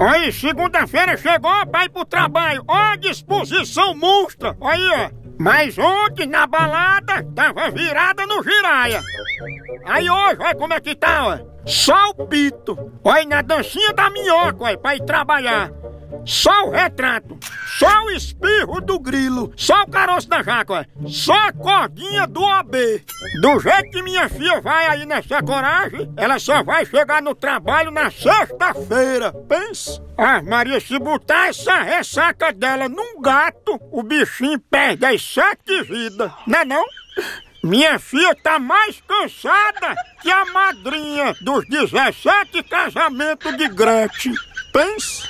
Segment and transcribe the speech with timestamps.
[0.00, 1.50] Aí, segunda-feira chegou
[1.84, 2.64] ir pro trabalho.
[2.66, 4.56] Ó disposição monstra.
[4.62, 5.10] Aí, ó.
[5.38, 9.02] Mas ontem na balada tava virada no giraia.
[9.84, 11.38] Aí hoje, olha como é que tá, ó.
[11.66, 12.74] Só o pito.
[13.04, 15.70] Olha na dancinha da minhoca, olha, pra ir trabalhar.
[16.24, 17.38] Só o retrato.
[17.78, 19.52] Só o espirro do grilo.
[19.56, 20.86] Só o caroço da jaca.
[21.06, 23.04] Só a cordinha do OB.
[23.40, 27.90] Do jeito que minha filha vai aí nessa coragem, ela só vai chegar no trabalho
[27.90, 29.32] na sexta-feira.
[29.48, 30.02] Pensa.
[30.16, 36.30] Ah, Maria, se botar essa ressaca dela num gato, o bichinho perde as sete vidas.
[36.46, 36.84] Não é não?
[37.62, 44.34] Minha filha tá mais cansada que a madrinha dos 17 casamentos de Gretchen.
[44.72, 45.21] Pensa.